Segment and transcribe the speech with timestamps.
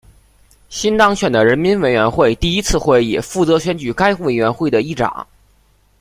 [0.67, 5.27] 新当选的人民委员会第一次会议负责选举该委员会的议长。